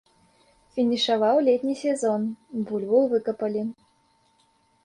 Фінішаваў 0.77 1.41
летні 1.49 1.75
сезон, 1.83 2.21
бульбу 2.71 3.03
выкапалі. 3.15 3.61